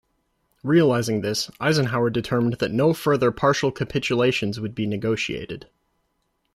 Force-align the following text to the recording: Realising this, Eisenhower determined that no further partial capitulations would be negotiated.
Realising 0.63 1.21
this, 1.21 1.51
Eisenhower 1.59 2.09
determined 2.09 2.55
that 2.55 2.71
no 2.71 2.91
further 2.91 3.31
partial 3.31 3.71
capitulations 3.71 4.59
would 4.59 4.73
be 4.73 4.87
negotiated. 4.87 5.69